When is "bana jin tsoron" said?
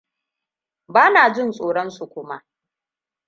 0.93-1.91